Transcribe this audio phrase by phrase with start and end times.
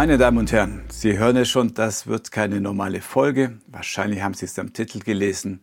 [0.00, 3.58] Meine Damen und Herren, Sie hören es schon, das wird keine normale Folge.
[3.66, 5.58] Wahrscheinlich haben Sie es am Titel gelesen.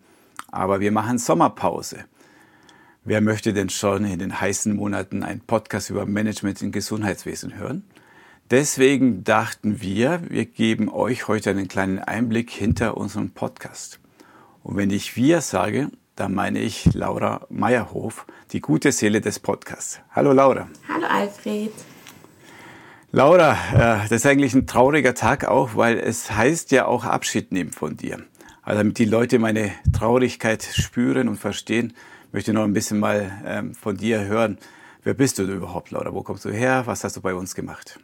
[0.51, 2.03] Aber wir machen Sommerpause.
[3.05, 7.85] Wer möchte denn schon in den heißen Monaten einen Podcast über Management im Gesundheitswesen hören?
[8.51, 14.01] Deswegen dachten wir, wir geben euch heute einen kleinen Einblick hinter unserem Podcast.
[14.63, 20.01] Und wenn ich wir sage, dann meine ich Laura Meyerhof, die gute Seele des Podcasts.
[20.11, 20.67] Hallo Laura.
[20.89, 21.71] Hallo Alfred.
[23.15, 27.53] Laura, äh, das ist eigentlich ein trauriger Tag auch, weil es heißt ja auch Abschied
[27.53, 28.19] nehmen von dir.
[28.61, 31.93] Also damit die Leute meine Traurigkeit spüren und verstehen,
[32.33, 34.57] möchte ich noch ein bisschen mal ähm, von dir hören.
[35.05, 36.13] Wer bist du überhaupt, Laura?
[36.13, 36.83] Wo kommst du her?
[36.87, 37.97] Was hast du bei uns gemacht?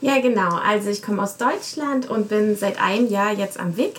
[0.00, 0.54] Ja, genau.
[0.64, 3.98] Also ich komme aus Deutschland und bin seit einem Jahr jetzt am WIC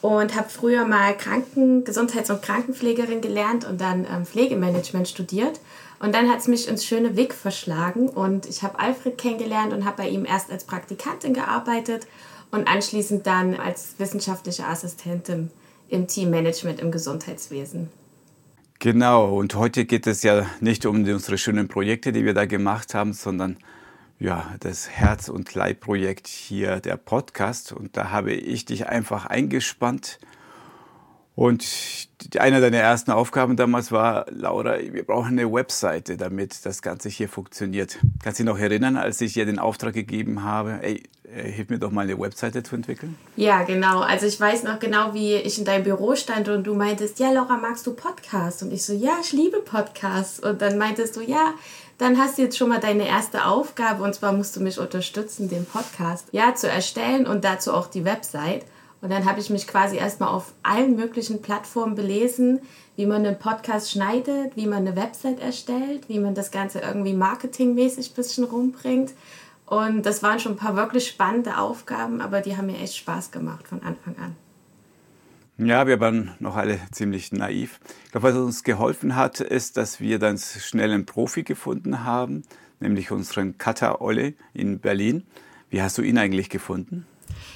[0.00, 5.58] und habe früher mal Kranken, Gesundheits- und Krankenpflegerin gelernt und dann ähm, Pflegemanagement studiert.
[6.00, 9.84] Und dann hat es mich ins schöne WIC verschlagen und ich habe Alfred kennengelernt und
[9.84, 12.06] habe bei ihm erst als Praktikantin gearbeitet
[12.50, 15.50] und anschließend dann als wissenschaftliche Assistentin
[15.88, 17.88] im Teammanagement im Gesundheitswesen.
[18.80, 22.92] Genau, und heute geht es ja nicht um unsere schönen Projekte, die wir da gemacht
[22.94, 23.56] haben, sondern
[24.18, 27.72] ja, das Herz- und Leibprojekt hier, der Podcast.
[27.72, 30.18] Und da habe ich dich einfach eingespannt.
[31.36, 37.08] Und eine deiner ersten Aufgaben damals war, Laura, wir brauchen eine Webseite, damit das Ganze
[37.08, 37.98] hier funktioniert.
[38.22, 41.70] Kannst du dich noch erinnern, als ich dir den Auftrag gegeben habe, ey, äh, hilf
[41.70, 43.16] mir doch mal eine Webseite zu entwickeln?
[43.34, 44.00] Ja, genau.
[44.00, 47.32] Also ich weiß noch genau, wie ich in deinem Büro stand und du meintest, ja,
[47.32, 48.62] Laura, magst du Podcasts?
[48.62, 50.38] Und ich so, ja, ich liebe Podcasts.
[50.38, 51.54] Und dann meintest du, ja,
[51.98, 55.48] dann hast du jetzt schon mal deine erste Aufgabe und zwar musst du mich unterstützen,
[55.48, 58.64] den Podcast ja zu erstellen und dazu auch die Website.
[59.04, 62.60] Und dann habe ich mich quasi erstmal auf allen möglichen Plattformen belesen,
[62.96, 67.12] wie man einen Podcast schneidet, wie man eine Website erstellt, wie man das Ganze irgendwie
[67.12, 69.12] marketingmäßig ein bisschen rumbringt.
[69.66, 73.30] Und das waren schon ein paar wirklich spannende Aufgaben, aber die haben mir echt Spaß
[73.30, 74.36] gemacht von Anfang an.
[75.58, 77.80] Ja, wir waren noch alle ziemlich naiv.
[78.06, 82.40] Ich glaube, was uns geholfen hat, ist, dass wir dann schnell einen Profi gefunden haben,
[82.80, 85.24] nämlich unseren Cutter Olle in Berlin.
[85.68, 87.04] Wie hast du ihn eigentlich gefunden?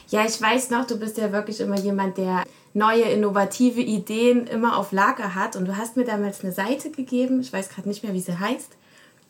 [0.08, 2.44] Ja, ich weiß noch, du bist ja wirklich immer jemand, der
[2.74, 5.56] neue, innovative Ideen immer auf Lager hat.
[5.56, 8.38] Und du hast mir damals eine Seite gegeben, ich weiß gerade nicht mehr, wie sie
[8.38, 8.76] heißt.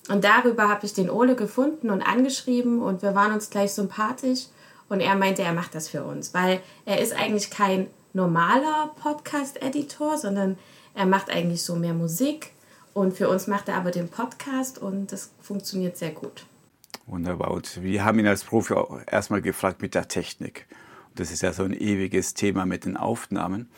[0.09, 4.47] Und darüber habe ich den Ole gefunden und angeschrieben und wir waren uns gleich sympathisch.
[4.89, 10.17] Und er meinte, er macht das für uns, weil er ist eigentlich kein normaler Podcast-Editor,
[10.17, 10.57] sondern
[10.95, 12.53] er macht eigentlich so mehr Musik.
[12.95, 16.47] Und für uns macht er aber den Podcast und das funktioniert sehr gut.
[17.09, 17.51] Wunderbar.
[17.51, 20.67] Und wir haben ihn als Profi auch erstmal gefragt mit der Technik.
[21.09, 23.69] Und das ist ja so ein ewiges Thema mit den Aufnahmen.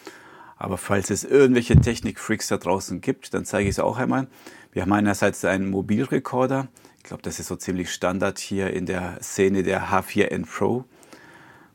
[0.56, 4.28] Aber falls es irgendwelche Technikfreaks da draußen gibt, dann zeige ich es auch einmal.
[4.72, 6.68] Wir haben einerseits einen Mobilrekorder.
[6.98, 10.84] Ich glaube, das ist so ziemlich Standard hier in der Szene der H4N Pro.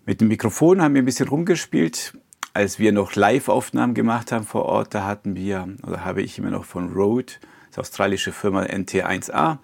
[0.05, 2.13] Mit dem Mikrofon haben wir ein bisschen rumgespielt
[2.55, 6.51] als wir noch Live-Aufnahmen gemacht haben vor Ort, da hatten wir, oder habe ich immer
[6.51, 7.33] noch von Rode,
[7.69, 9.57] das australische Firma NT1A.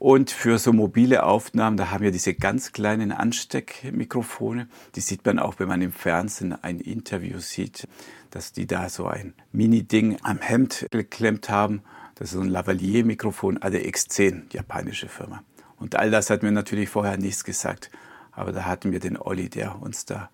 [0.00, 4.66] Und für so mobile Aufnahmen, da haben wir diese ganz kleinen Ansteckmikrofone.
[4.94, 7.86] Die sieht man auch, wenn man im Fernsehen ein Interview sieht,
[8.30, 11.82] dass die da so ein Mini-Ding am Hemd geklemmt haben.
[12.14, 15.42] Das ist so ein Lavalier-Mikrofon, ADX10, japanische Firma.
[15.76, 17.90] Und all das hat mir natürlich vorher nichts gesagt.
[18.32, 20.30] Aber da hatten wir den Olli, der uns da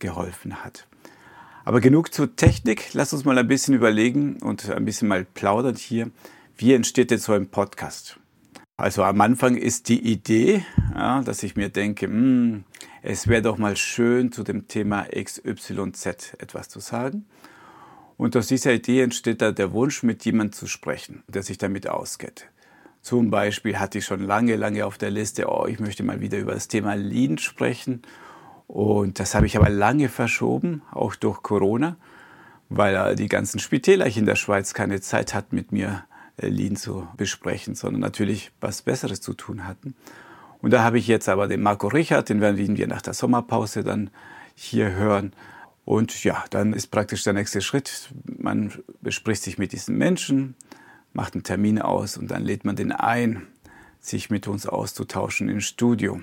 [0.00, 0.88] geholfen hat.
[1.64, 2.92] Aber genug zur Technik.
[2.94, 6.10] Lass uns mal ein bisschen überlegen und ein bisschen mal plaudern hier.
[6.56, 8.18] Wie entsteht jetzt so ein Podcast?
[8.76, 10.64] Also am Anfang ist die Idee,
[10.94, 12.64] ja, dass ich mir denke, mh, hm,
[13.02, 17.26] es wäre doch mal schön, zu dem Thema XYZ etwas zu sagen.
[18.16, 21.86] Und aus dieser Idee entsteht da der Wunsch, mit jemandem zu sprechen, der sich damit
[21.88, 22.46] auskennt.
[23.00, 26.38] Zum Beispiel hatte ich schon lange, lange auf der Liste, oh, ich möchte mal wieder
[26.38, 28.02] über das Thema Lean sprechen
[28.66, 31.96] und das habe ich aber lange verschoben, auch durch Corona,
[32.70, 36.06] weil die ganzen Spitäler in der Schweiz keine Zeit hatten, mit mir
[36.36, 39.94] Lean zu besprechen, sondern natürlich was Besseres zu tun hatten.
[40.60, 43.84] Und da habe ich jetzt aber den Marco Richard, den werden wir nach der Sommerpause
[43.84, 44.10] dann
[44.54, 45.32] hier hören.
[45.84, 48.08] Und ja, dann ist praktisch der nächste Schritt.
[48.24, 48.72] Man
[49.02, 50.54] bespricht sich mit diesen Menschen,
[51.12, 53.46] macht einen Termin aus und dann lädt man den ein,
[54.00, 56.22] sich mit uns auszutauschen im Studio.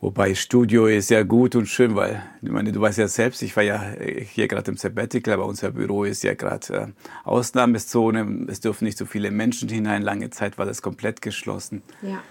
[0.00, 3.56] Wobei Studio ist ja gut und schön, weil ich meine, du weißt ja selbst, ich
[3.56, 3.82] war ja
[4.30, 6.86] hier gerade im Sabbatical, aber unser Büro ist ja gerade äh,
[7.24, 8.46] Ausnahmezone.
[8.48, 10.02] Es dürfen nicht so viele Menschen hinein.
[10.02, 11.82] Lange Zeit war das komplett geschlossen.
[12.02, 12.22] Ja.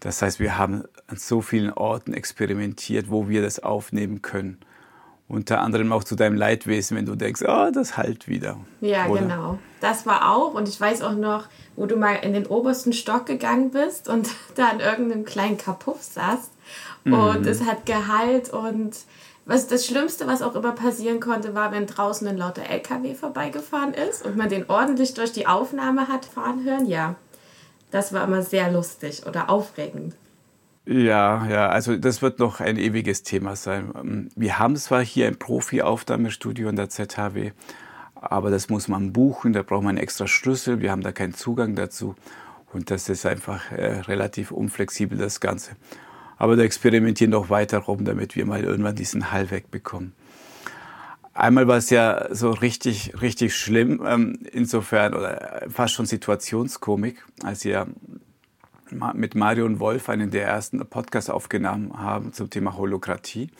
[0.00, 4.58] Das heißt, wir haben an so vielen Orten experimentiert, wo wir das aufnehmen können.
[5.32, 8.58] Unter anderem auch zu deinem Leidwesen, wenn du denkst, oh, das halt wieder.
[8.82, 9.22] Ja, Oder?
[9.22, 9.58] genau.
[9.80, 10.52] Das war auch.
[10.52, 14.28] Und ich weiß auch noch, wo du mal in den obersten Stock gegangen bist und
[14.56, 16.52] da in irgendeinem kleinen Kapuff saßt.
[17.04, 17.12] Mhm.
[17.14, 18.94] Und es hat geheilt und
[19.46, 23.94] was das Schlimmste, was auch immer passieren konnte, war, wenn draußen ein lauter LKW vorbeigefahren
[23.94, 26.86] ist und man den ordentlich durch die Aufnahme hat fahren hören.
[26.86, 27.16] Ja,
[27.90, 30.14] das war immer sehr lustig oder aufregend.
[30.84, 34.30] Ja, ja, also das wird noch ein ewiges Thema sein.
[34.34, 37.52] Wir haben zwar hier ein Profi-Aufnahmestudio in der ZHW,
[38.16, 41.34] aber das muss man buchen, da braucht man einen extra Schlüssel, wir haben da keinen
[41.34, 42.16] Zugang dazu
[42.72, 45.76] und das ist einfach äh, relativ unflexibel, das Ganze.
[46.36, 50.12] Aber da experimentieren noch weiter rum, damit wir mal irgendwann diesen Hall wegbekommen.
[51.34, 57.64] Einmal war es ja so richtig, richtig schlimm, ähm, insofern, oder fast schon Situationskomik, als
[57.64, 57.86] wir
[59.14, 63.50] mit Marion Wolf einen der ersten Podcasts aufgenommen haben zum Thema Holokratie.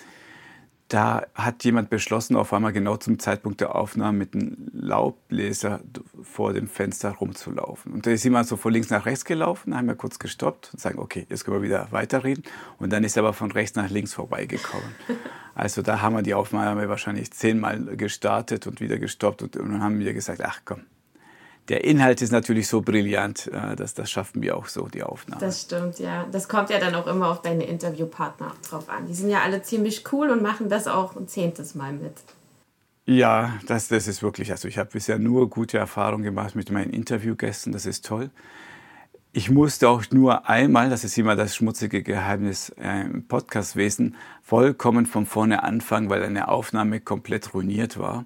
[0.88, 5.80] Da hat jemand beschlossen, auf einmal genau zum Zeitpunkt der Aufnahme mit einem Laubbläser
[6.22, 7.94] vor dem Fenster rumzulaufen.
[7.94, 10.80] Und da ist jemand so von links nach rechts gelaufen, haben wir kurz gestoppt und
[10.80, 12.44] sagen, okay, jetzt können wir wieder weiterreden.
[12.78, 14.94] Und dann ist er aber von rechts nach links vorbeigekommen.
[15.54, 19.82] Also da haben wir die Aufnahme wahrscheinlich zehnmal gestartet und wieder gestoppt und, und dann
[19.82, 20.80] haben wir gesagt, ach komm,
[21.68, 25.40] der Inhalt ist natürlich so brillant, äh, dass das schaffen wir auch so, die Aufnahme.
[25.40, 26.26] Das stimmt, ja.
[26.32, 29.06] Das kommt ja dann auch immer auf deine Interviewpartner drauf an.
[29.06, 32.14] Die sind ja alle ziemlich cool und machen das auch ein zehntes Mal mit.
[33.04, 36.92] Ja, das, das ist wirklich, also ich habe bisher nur gute Erfahrungen gemacht mit meinen
[36.92, 38.30] Interviewgästen, das ist toll.
[39.32, 45.06] Ich musste auch nur einmal, das ist immer das schmutzige Geheimnis äh, im Podcastwesen, vollkommen
[45.06, 48.24] von vorne anfangen, weil eine Aufnahme komplett ruiniert war.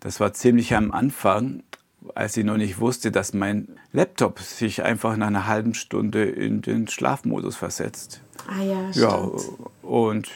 [0.00, 1.62] Das war ziemlich am Anfang
[2.14, 6.62] als ich noch nicht wusste, dass mein Laptop sich einfach nach einer halben Stunde in
[6.62, 8.22] den Schlafmodus versetzt.
[8.46, 8.96] Ah ja, stimmt.
[8.96, 10.30] Ja, und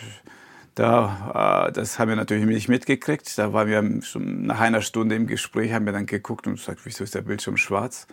[0.74, 3.38] da, äh, das haben wir natürlich nicht mitgekriegt.
[3.38, 6.80] Da waren wir schon nach einer Stunde im Gespräch, haben wir dann geguckt und gesagt,
[6.84, 8.06] wieso ist der Bildschirm schwarz?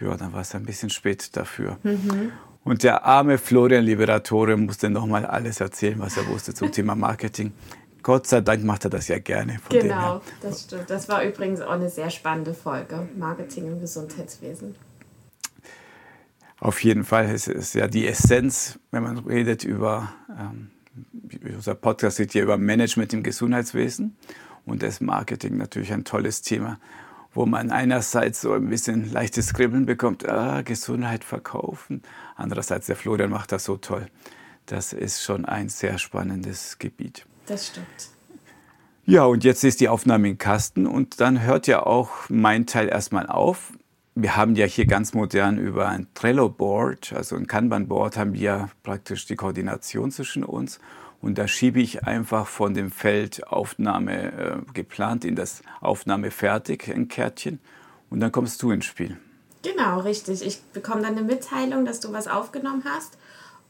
[0.00, 1.78] Ja, dann war es ein bisschen spät dafür.
[1.82, 2.32] Mhm.
[2.64, 7.52] Und der arme Florian Liberatore musste nochmal alles erzählen, was er wusste zum Thema Marketing.
[8.02, 9.58] Gott sei Dank macht er das ja gerne.
[9.68, 10.88] genau, das stimmt.
[10.88, 13.08] Das war übrigens auch eine sehr spannende Folge.
[13.16, 14.74] Marketing im Gesundheitswesen.
[16.60, 20.70] Auf jeden Fall ist es ja die Essenz, wenn man redet über, ähm,
[21.54, 24.16] unser Podcast geht ja über Management im Gesundheitswesen
[24.66, 26.78] und das Marketing natürlich ein tolles Thema,
[27.32, 32.02] wo man einerseits so ein bisschen leichtes Kribbeln bekommt, ah, Gesundheit verkaufen,
[32.36, 34.06] andererseits der Florian macht das so toll.
[34.66, 37.24] Das ist schon ein sehr spannendes Gebiet.
[37.50, 38.10] Das stimmt.
[39.06, 42.88] Ja, und jetzt ist die Aufnahme im Kasten und dann hört ja auch mein Teil
[42.88, 43.72] erstmal auf.
[44.14, 49.26] Wir haben ja hier ganz modern über ein Trello-Board, also ein Kanban-Board, haben wir praktisch
[49.26, 50.78] die Koordination zwischen uns.
[51.20, 56.88] Und da schiebe ich einfach von dem Feld Aufnahme äh, geplant in das Aufnahme fertig,
[56.88, 57.58] ein Kärtchen.
[58.10, 59.18] Und dann kommst du ins Spiel.
[59.62, 60.46] Genau, richtig.
[60.46, 63.18] Ich bekomme dann eine Mitteilung, dass du was aufgenommen hast.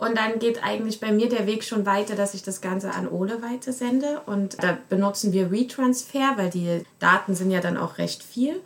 [0.00, 3.06] Und dann geht eigentlich bei mir der Weg schon weiter, dass ich das Ganze an
[3.06, 4.23] Ole weitersende.
[4.25, 8.62] Und da benutzen wir Retransfer, weil die Daten sind ja dann auch recht viel.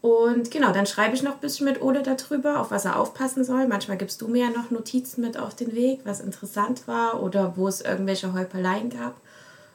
[0.00, 3.42] Und genau, dann schreibe ich noch ein bisschen mit Ole darüber, auf was er aufpassen
[3.42, 3.66] soll.
[3.66, 7.56] Manchmal gibst du mir ja noch Notizen mit auf den Weg, was interessant war oder
[7.56, 9.16] wo es irgendwelche Häupeleien gab.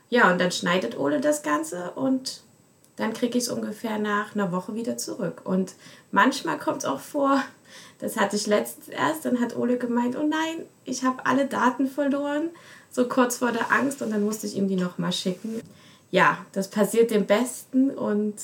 [0.07, 2.41] Ja, und dann schneidet Ole das Ganze und
[2.95, 5.41] dann kriege ich es ungefähr nach einer Woche wieder zurück.
[5.43, 5.73] Und
[6.11, 7.41] manchmal kommt es auch vor,
[8.01, 9.25] das hatte ich letztens erst.
[9.25, 12.49] Dann hat Ole gemeint, oh nein, ich habe alle Daten verloren.
[12.89, 14.01] So kurz vor der Angst.
[14.01, 15.61] Und dann musste ich ihm die nochmal schicken.
[16.09, 18.35] Ja, das passiert dem Besten und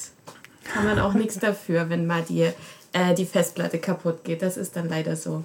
[0.63, 2.51] kann man auch nichts dafür, wenn mal die,
[2.93, 4.41] äh, die Festplatte kaputt geht.
[4.41, 5.43] Das ist dann leider so.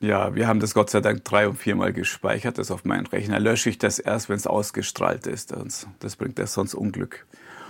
[0.00, 2.58] Ja, wir haben das Gott sei Dank drei und viermal gespeichert.
[2.58, 5.54] Das auf meinen Rechner lösche ich das erst, wenn es ausgestrahlt ist.
[6.00, 7.24] Das bringt das sonst Unglück.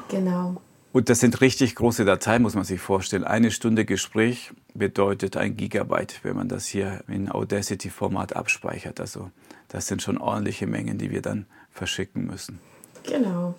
[0.08, 0.60] Genau.
[0.96, 3.22] Und das sind richtig große Dateien, muss man sich vorstellen.
[3.22, 8.98] Eine Stunde Gespräch bedeutet ein Gigabyte, wenn man das hier in Audacity-Format abspeichert.
[8.98, 9.30] Also
[9.68, 12.60] das sind schon ordentliche Mengen, die wir dann verschicken müssen.
[13.02, 13.54] Genau.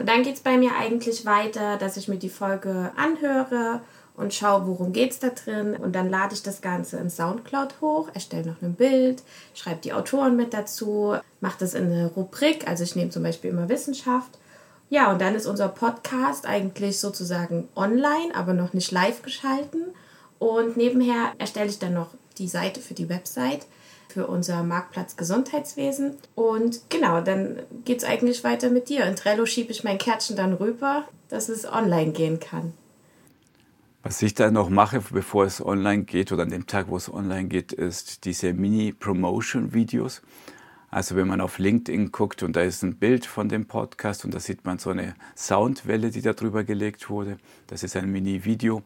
[0.00, 3.82] Und dann geht es bei mir eigentlich weiter, dass ich mir die Folge anhöre
[4.16, 5.76] und schaue, worum geht es da drin.
[5.76, 9.22] Und dann lade ich das Ganze in Soundcloud hoch, erstelle noch ein Bild,
[9.54, 12.66] schreibe die Autoren mit dazu, mache das in eine Rubrik.
[12.66, 14.40] Also ich nehme zum Beispiel immer Wissenschaft
[14.90, 19.84] ja, und dann ist unser Podcast eigentlich sozusagen online, aber noch nicht live geschalten.
[20.38, 23.66] Und nebenher erstelle ich dann noch die Seite für die Website
[24.10, 26.16] für unser Marktplatz Gesundheitswesen.
[26.34, 29.04] Und genau, dann geht es eigentlich weiter mit dir.
[29.04, 32.72] In Trello schiebe ich mein Kärtchen dann rüber, dass es online gehen kann.
[34.02, 37.12] Was ich dann noch mache, bevor es online geht oder an dem Tag, wo es
[37.12, 40.22] online geht, ist diese Mini-Promotion-Videos.
[40.90, 44.34] Also wenn man auf LinkedIn guckt und da ist ein Bild von dem Podcast und
[44.34, 47.38] da sieht man so eine Soundwelle, die da drüber gelegt wurde.
[47.68, 48.82] Das ist ein Mini-Video.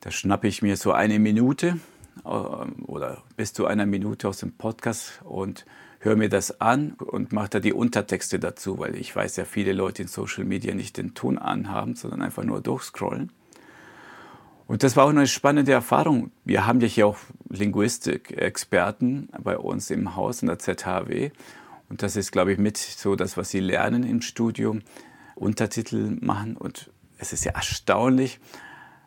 [0.00, 1.78] Da schnappe ich mir so eine Minute
[2.24, 5.64] äh, oder bis zu einer Minute aus dem Podcast und
[6.00, 9.72] höre mir das an und mache da die Untertexte dazu, weil ich weiß ja, viele
[9.72, 13.32] Leute in Social Media nicht den Ton anhaben, sondern einfach nur durchscrollen.
[14.70, 16.30] Und das war auch eine spannende Erfahrung.
[16.44, 17.16] Wir haben ja hier auch
[17.48, 21.32] Linguistik-Experten bei uns im Haus in der ZHW.
[21.88, 24.82] Und das ist, glaube ich, mit so das, was sie lernen im Studium,
[25.34, 26.56] Untertitel machen.
[26.56, 28.38] Und es ist ja erstaunlich,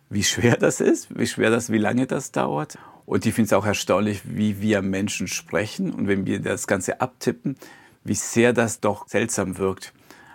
[0.10, 2.78] wie schwer das ist, wie schwer das, wie lange das dauert.
[3.06, 7.00] Und ich finde es auch erstaunlich, wie wir Menschen sprechen und wenn wir das Ganze
[7.00, 7.56] abtippen,
[8.04, 9.94] wie sehr das doch seltsam wirkt.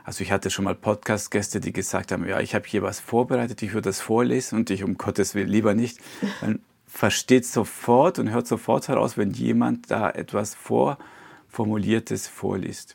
[0.08, 3.62] Also ich hatte schon mal Podcast-Gäste, die gesagt haben, ja, ich habe hier was vorbereitet,
[3.62, 5.98] ich würde das vorlesen und ich um Gottes Willen lieber nicht.
[6.40, 12.94] Man versteht sofort und hört sofort heraus, wenn jemand da etwas vorformuliertes vorliest.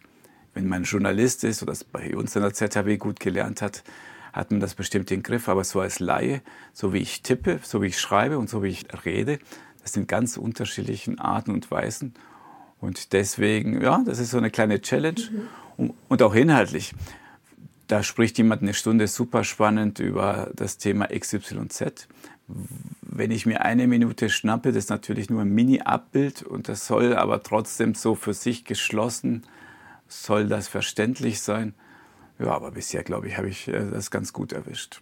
[0.55, 3.83] Wenn man Journalist ist oder das bei uns in der ZHW gut gelernt hat,
[4.33, 5.49] hat man das bestimmt im Griff.
[5.49, 6.41] Aber so als Laie,
[6.73, 9.37] so wie ich tippe, so wie ich schreibe und so wie ich rede,
[9.83, 12.15] das sind ganz unterschiedliche Arten und Weisen.
[12.83, 15.21] Und deswegen, ja, das ist so eine kleine Challenge.
[15.31, 15.47] Mhm
[15.77, 16.93] und auch inhaltlich.
[17.87, 22.07] Da spricht jemand eine Stunde super spannend über das Thema XYZ.
[23.01, 27.15] Wenn ich mir eine Minute schnappe, das ist natürlich nur ein Mini-Abbild und das soll
[27.15, 29.43] aber trotzdem so für sich geschlossen,
[30.07, 31.73] soll das verständlich sein.
[32.39, 35.01] Ja, aber bisher, glaube ich, habe ich äh, das ganz gut erwischt.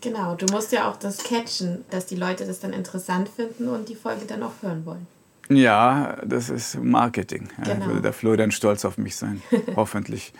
[0.00, 3.88] Genau, du musst ja auch das catchen, dass die Leute das dann interessant finden und
[3.88, 5.06] die Folge dann auch hören wollen.
[5.48, 7.48] Ja, das ist Marketing.
[7.58, 7.86] Ja, genau.
[7.86, 9.42] Würde der Florian stolz auf mich sein,
[9.76, 10.32] hoffentlich.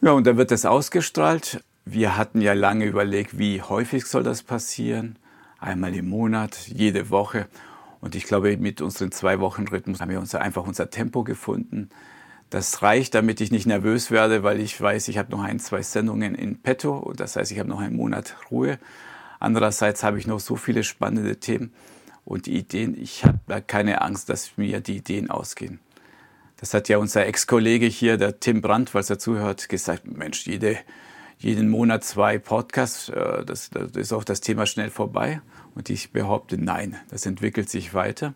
[0.00, 1.62] Ja, und dann wird das ausgestrahlt.
[1.84, 5.18] Wir hatten ja lange überlegt, wie häufig soll das passieren.
[5.58, 7.46] Einmal im Monat, jede Woche.
[8.00, 11.88] Und ich glaube, mit unseren zwei Wochen Rhythmus haben wir uns einfach unser Tempo gefunden.
[12.50, 15.82] Das reicht, damit ich nicht nervös werde, weil ich weiß, ich habe noch ein, zwei
[15.82, 16.96] Sendungen in petto.
[16.96, 18.78] Und das heißt, ich habe noch einen Monat Ruhe.
[19.38, 21.72] Andererseits habe ich noch so viele spannende Themen
[22.24, 25.80] und die Ideen, ich habe keine Angst, dass mir die Ideen ausgehen.
[26.56, 30.78] Das hat ja unser Ex-Kollege hier, der Tim Brandt, falls er zuhört, gesagt, Mensch, jede,
[31.38, 35.40] jeden Monat zwei Podcasts, äh, das, das ist auch das Thema schnell vorbei.
[35.74, 38.34] Und ich behaupte, nein, das entwickelt sich weiter.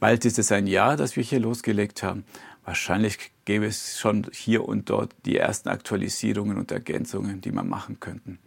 [0.00, 2.24] Bald ist es ein Jahr, das wir hier losgelegt haben.
[2.64, 8.00] Wahrscheinlich gäbe es schon hier und dort die ersten Aktualisierungen und Ergänzungen, die man machen
[8.00, 8.38] könnten.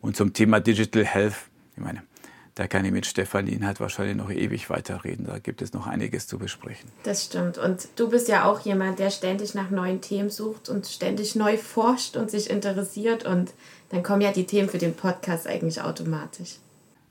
[0.00, 1.36] Und zum Thema Digital Health,
[1.76, 2.02] ich meine,
[2.54, 5.26] da kann ich mit Stefanie halt wahrscheinlich noch ewig weiterreden.
[5.26, 6.88] Da gibt es noch einiges zu besprechen.
[7.02, 7.58] Das stimmt.
[7.58, 11.56] Und du bist ja auch jemand, der ständig nach neuen Themen sucht und ständig neu
[11.56, 13.24] forscht und sich interessiert.
[13.24, 13.52] Und
[13.88, 16.56] dann kommen ja die Themen für den Podcast eigentlich automatisch.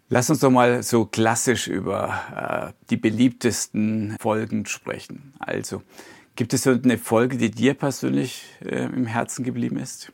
[0.08, 5.34] Lass uns doch mal so klassisch über äh, die beliebtesten Folgen sprechen.
[5.40, 5.82] Also,
[6.36, 10.12] gibt es so eine Folge, die dir persönlich äh, im Herzen geblieben ist?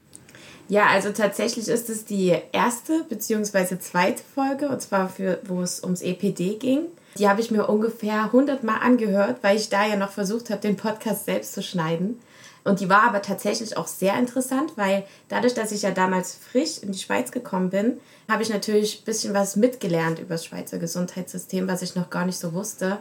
[0.70, 3.80] Ja, also tatsächlich ist es die erste bzw.
[3.80, 6.86] zweite Folge, und zwar für, wo es ums EPD ging.
[7.18, 10.62] Die habe ich mir ungefähr 100 Mal angehört, weil ich da ja noch versucht habe,
[10.62, 12.20] den Podcast selbst zu schneiden.
[12.64, 16.78] Und die war aber tatsächlich auch sehr interessant, weil dadurch, dass ich ja damals frisch
[16.84, 18.00] in die Schweiz gekommen bin,
[18.30, 22.26] habe ich natürlich ein bisschen was mitgelernt über das Schweizer Gesundheitssystem, was ich noch gar
[22.26, 23.00] nicht so wusste.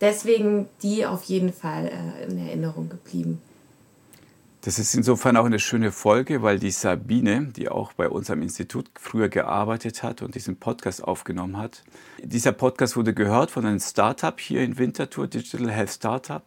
[0.00, 3.42] Deswegen die auf jeden Fall äh, in Erinnerung geblieben.
[4.62, 8.42] Das ist insofern auch eine schöne Folge, weil die Sabine, die auch bei uns am
[8.42, 11.82] Institut früher gearbeitet hat und diesen Podcast aufgenommen hat,
[12.22, 16.42] dieser Podcast wurde gehört von einem Startup hier in Winterthur, Digital Health Startup.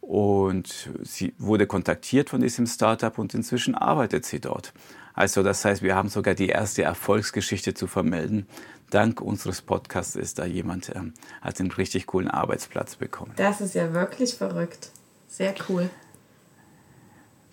[0.00, 4.72] Und sie wurde kontaktiert von diesem Startup und inzwischen arbeitet sie dort.
[5.14, 8.46] Also das heißt, wir haben sogar die erste Erfolgsgeschichte zu vermelden.
[8.90, 13.32] Dank unseres Podcasts ist da jemand, ähm, hat einen richtig coolen Arbeitsplatz bekommen.
[13.36, 14.90] Das ist ja wirklich verrückt.
[15.28, 15.88] Sehr cool.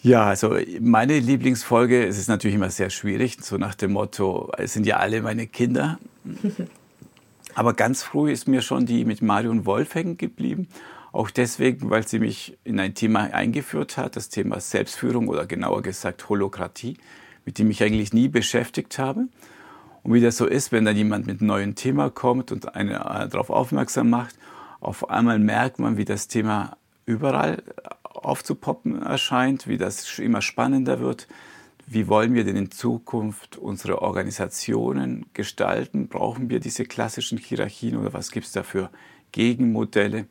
[0.02, 4.72] Ja, also meine Lieblingsfolge, es ist natürlich immer sehr schwierig, so nach dem Motto, es
[4.72, 6.00] sind ja alle meine Kinder.
[7.56, 10.70] Aber ganz früh ist mir schon die mit Marion Wolf hängen geblieben.
[11.12, 15.82] Auch deswegen, weil sie mich in ein Thema eingeführt hat, das Thema Selbstführung oder genauer
[15.82, 16.98] gesagt Holokratie,
[17.46, 19.28] mit dem ich eigentlich nie beschäftigt habe.
[20.04, 22.92] Und wie das so ist, wenn dann jemand mit einem neuen Thema kommt und einen
[22.92, 24.36] äh, darauf aufmerksam macht,
[24.80, 27.64] auf einmal merkt man, wie das Thema überall
[28.14, 31.28] aufzupoppen erscheint, wie das immer spannender wird.
[31.86, 36.08] Wie wollen wir denn in Zukunft unsere Organisationen gestalten?
[36.08, 38.90] Brauchen wir diese klassischen Hierarchien oder was gibt es da für
[39.32, 40.28] Gegenmodelle?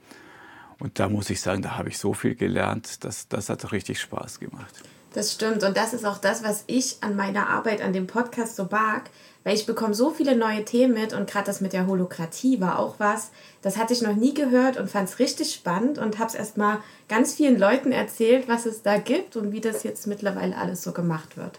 [0.78, 4.00] Und da muss ich sagen, da habe ich so viel gelernt, dass, das hat richtig
[4.00, 4.82] Spaß gemacht.
[5.18, 5.64] Das stimmt.
[5.64, 9.10] Und das ist auch das, was ich an meiner Arbeit, an dem Podcast so mag,
[9.42, 12.78] weil ich bekomme so viele neue Themen mit und gerade das mit der Holokratie war
[12.78, 16.28] auch was, das hatte ich noch nie gehört und fand es richtig spannend und habe
[16.28, 20.56] es erstmal ganz vielen Leuten erzählt, was es da gibt und wie das jetzt mittlerweile
[20.56, 21.58] alles so gemacht wird.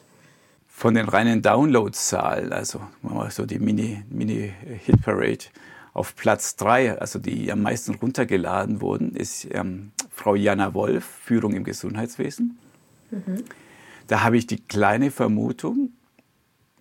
[0.69, 2.79] Von den reinen Downloadzahlen, also
[3.29, 5.37] so die Mini-Hit-Parade, Mini
[5.93, 11.51] auf Platz 3, also die am meisten runtergeladen wurden, ist ähm, Frau Jana Wolf, Führung
[11.51, 12.57] im Gesundheitswesen.
[13.11, 13.43] Mhm.
[14.07, 15.93] Da habe ich die kleine Vermutung,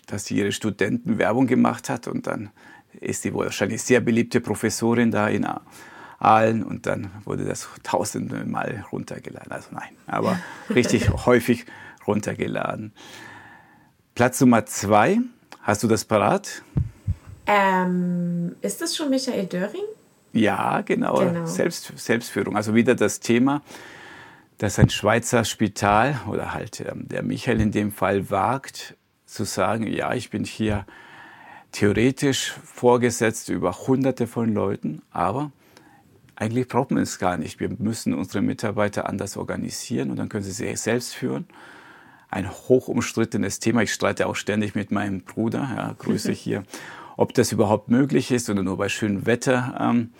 [0.07, 2.51] dass sie ihre Studenten Werbung gemacht hat und dann
[3.01, 5.47] ist sie wohl wahrscheinlich sehr beliebte Professorin da in
[6.19, 9.53] Aalen und dann wurde das tausende Mal runtergeladen.
[9.53, 10.39] Also nein, aber
[10.75, 11.67] richtig häufig
[12.07, 12.93] runtergeladen.
[14.15, 15.19] Platz Nummer zwei,
[15.63, 16.63] hast du das parat?
[17.47, 19.85] Ähm, ist das schon Michael Döring?
[20.33, 21.19] Ja, genau.
[21.19, 21.47] genau.
[21.47, 22.57] Selbst, Selbstführung.
[22.57, 23.63] Also wieder das Thema,
[24.59, 29.87] dass ein Schweizer Spital oder halt ähm, der Michael in dem Fall wagt, zu sagen,
[29.87, 30.85] ja, ich bin hier
[31.71, 35.53] theoretisch vorgesetzt über hunderte von Leuten, aber
[36.35, 37.61] eigentlich braucht man es gar nicht.
[37.61, 41.47] Wir müssen unsere Mitarbeiter anders organisieren und dann können sie sich selbst führen.
[42.31, 43.83] Ein hoch umstrittenes Thema.
[43.83, 46.65] Ich streite auch ständig mit meinem Bruder, ja, Grüße hier,
[47.17, 49.77] ob das überhaupt möglich ist oder nur bei schönem Wetter.
[49.81, 50.11] Ähm,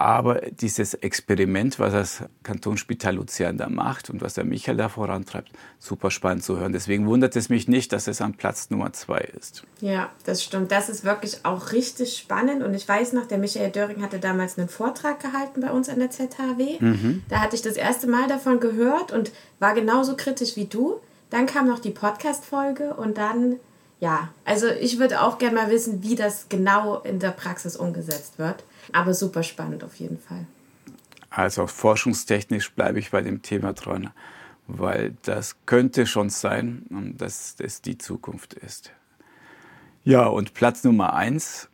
[0.00, 5.50] aber dieses Experiment, was das Kantonsspital Luzern da macht und was der Michael da vorantreibt,
[5.78, 6.72] super spannend zu hören.
[6.72, 9.62] Deswegen wundert es mich nicht, dass es am Platz Nummer zwei ist.
[9.82, 10.72] Ja, das stimmt.
[10.72, 12.62] Das ist wirklich auch richtig spannend.
[12.62, 15.98] Und ich weiß noch, der Michael Döring hatte damals einen Vortrag gehalten bei uns an
[15.98, 16.78] der ZHW.
[16.80, 17.22] Mhm.
[17.28, 20.98] Da hatte ich das erste Mal davon gehört und war genauso kritisch wie du.
[21.28, 23.56] Dann kam noch die Podcast-Folge und dann
[24.00, 28.38] ja, also ich würde auch gerne mal wissen, wie das genau in der Praxis umgesetzt
[28.38, 28.64] wird.
[28.92, 30.46] Aber super spannend auf jeden Fall.
[31.30, 34.10] Also forschungstechnisch bleibe ich bei dem Thema dran,
[34.66, 38.92] weil das könnte schon sein, dass es die Zukunft ist.
[40.02, 41.68] Ja, und Platz Nummer eins,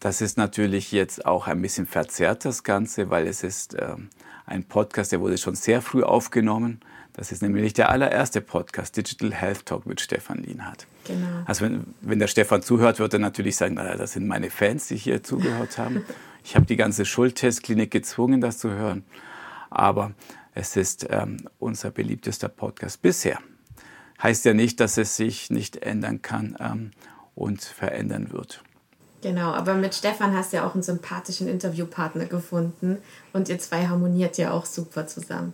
[0.00, 3.96] das ist natürlich jetzt auch ein bisschen verzerrt, das Ganze, weil es ist äh,
[4.44, 6.80] ein Podcast, der wurde schon sehr früh aufgenommen.
[7.14, 10.86] Das ist nämlich der allererste Podcast, Digital Health Talk mit Stefan Lienhardt.
[11.06, 11.42] Genau.
[11.44, 14.88] Also wenn, wenn der Stefan zuhört, wird er natürlich sagen, na, das sind meine Fans,
[14.88, 16.04] die hier zugehört haben.
[16.44, 19.04] Ich habe die ganze Schultestklinik gezwungen, das zu hören.
[19.70, 20.12] Aber
[20.54, 23.38] es ist ähm, unser beliebtester Podcast bisher.
[24.22, 26.90] Heißt ja nicht, dass es sich nicht ändern kann ähm,
[27.34, 28.62] und verändern wird.
[29.22, 32.98] Genau, aber mit Stefan hast du ja auch einen sympathischen Interviewpartner gefunden
[33.32, 35.52] und ihr zwei harmoniert ja auch super zusammen.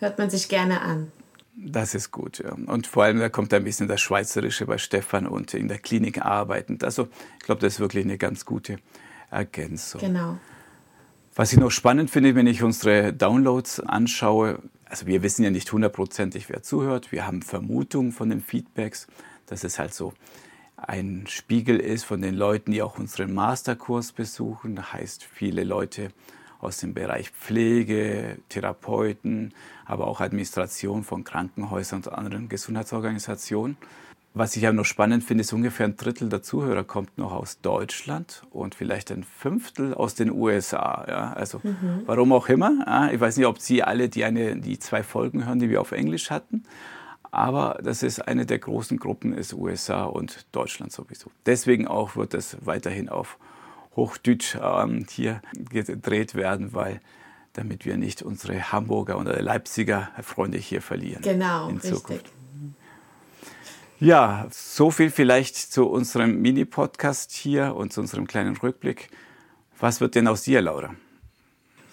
[0.00, 1.12] Hört man sich gerne an.
[1.58, 2.52] Das ist gut, ja.
[2.52, 6.22] Und vor allem, da kommt ein bisschen das Schweizerische bei Stefan und in der Klinik
[6.22, 6.84] arbeitend.
[6.84, 8.76] Also, ich glaube, das ist wirklich eine ganz gute
[9.30, 10.00] Ergänzung.
[10.02, 10.38] Genau.
[11.34, 15.72] Was ich noch spannend finde, wenn ich unsere Downloads anschaue, also wir wissen ja nicht
[15.72, 17.10] hundertprozentig, wer zuhört.
[17.10, 19.06] Wir haben Vermutungen von den Feedbacks,
[19.46, 20.12] dass es halt so
[20.76, 24.76] ein Spiegel ist von den Leuten, die auch unseren Masterkurs besuchen.
[24.76, 26.10] Das heißt, viele Leute
[26.66, 33.76] aus dem Bereich Pflege, Therapeuten, aber auch Administration von Krankenhäusern und anderen Gesundheitsorganisationen.
[34.34, 37.60] Was ich ja noch spannend finde, ist ungefähr ein Drittel der Zuhörer kommt noch aus
[37.62, 41.06] Deutschland und vielleicht ein Fünftel aus den USA.
[41.08, 42.02] Ja, also mhm.
[42.04, 43.10] warum auch immer.
[43.12, 45.92] Ich weiß nicht, ob Sie alle die, eine, die zwei Folgen hören, die wir auf
[45.92, 46.64] Englisch hatten.
[47.30, 51.30] Aber das ist eine der großen Gruppen, ist USA und Deutschland sowieso.
[51.46, 53.38] Deswegen auch wird es weiterhin auf
[53.96, 57.00] Hochdeutsch ähm, hier gedreht werden, weil
[57.54, 61.22] damit wir nicht unsere Hamburger oder Leipziger Freunde hier verlieren.
[61.22, 62.10] Genau, in Zukunft.
[62.10, 62.32] richtig.
[63.98, 69.08] Ja, so viel vielleicht zu unserem Mini-Podcast hier und zu unserem kleinen Rückblick.
[69.80, 70.94] Was wird denn aus dir, Laura?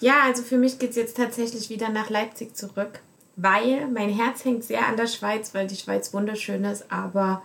[0.00, 3.00] Ja, also für mich geht es jetzt tatsächlich wieder nach Leipzig zurück,
[3.36, 7.42] weil mein Herz hängt sehr an der Schweiz, weil die Schweiz wunderschön ist, aber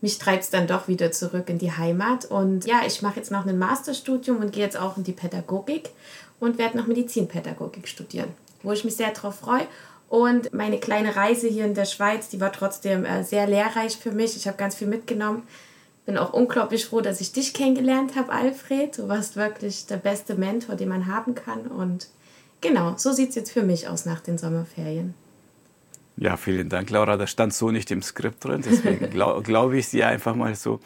[0.00, 2.26] mich treibt es dann doch wieder zurück in die Heimat.
[2.26, 5.90] Und ja, ich mache jetzt noch ein Masterstudium und gehe jetzt auch in die Pädagogik
[6.40, 8.28] und werde noch Medizinpädagogik studieren,
[8.62, 9.66] wo ich mich sehr darauf freue.
[10.08, 14.12] Und meine kleine Reise hier in der Schweiz, die war trotzdem äh, sehr lehrreich für
[14.12, 14.36] mich.
[14.36, 15.42] Ich habe ganz viel mitgenommen.
[16.04, 18.96] Bin auch unglaublich froh, dass ich dich kennengelernt habe, Alfred.
[18.98, 21.66] Du warst wirklich der beste Mentor, den man haben kann.
[21.66, 22.08] Und
[22.60, 25.14] genau, so sieht es jetzt für mich aus nach den Sommerferien.
[26.16, 27.16] Ja, vielen Dank, Laura.
[27.16, 28.62] Das stand so nicht im Skript drin.
[28.64, 30.80] Deswegen glaube glaub ich sie einfach mal so.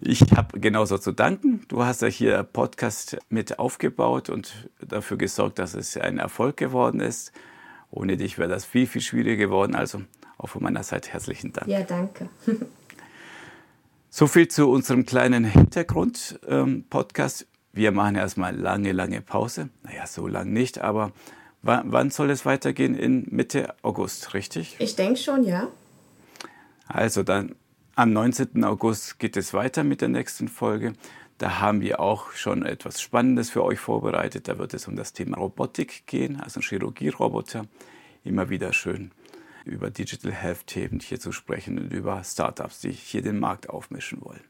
[0.00, 1.62] Ich habe genauso zu danken.
[1.68, 7.00] Du hast ja hier Podcast mit aufgebaut und dafür gesorgt, dass es ein Erfolg geworden
[7.00, 7.32] ist.
[7.90, 9.74] Ohne dich wäre das viel, viel schwieriger geworden.
[9.74, 10.02] Also
[10.36, 11.68] auch von meiner Seite herzlichen Dank.
[11.68, 12.28] Ja, danke.
[14.10, 17.42] so viel zu unserem kleinen Hintergrund-Podcast.
[17.42, 19.70] Ähm, Wir machen erstmal lange, lange Pause.
[19.82, 21.12] Naja, so lang nicht, aber
[21.66, 22.94] wann, wann soll es weitergehen?
[22.94, 24.76] In Mitte August, richtig?
[24.78, 25.68] Ich denke schon, ja.
[26.88, 27.56] Also dann
[27.98, 28.62] Am 19.
[28.62, 30.92] August geht es weiter mit der nächsten Folge.
[31.38, 34.48] Da haben wir auch schon etwas Spannendes für euch vorbereitet.
[34.48, 37.64] Da wird es um das Thema Robotik gehen, also Chirurgieroboter.
[38.22, 39.12] Immer wieder schön
[39.64, 44.22] über Digital Health Themen hier zu sprechen und über Startups, die hier den Markt aufmischen
[44.22, 44.44] wollen.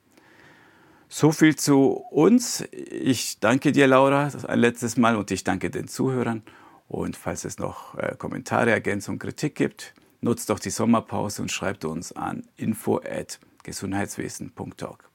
[1.09, 2.65] So viel zu uns.
[2.73, 6.43] Ich danke dir, Laura, ein letztes Mal und ich danke den Zuhörern.
[6.88, 11.85] Und falls es noch äh, Kommentare, Ergänzungen, Kritik gibt, nutzt doch die Sommerpause und schreibt
[11.85, 15.11] uns an info@gesundheitswesen.org.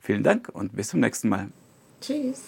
[0.00, 1.48] Vielen Dank und bis zum nächsten Mal.
[2.00, 2.42] Tschüss.